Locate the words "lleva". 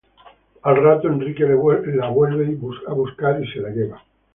3.69-4.03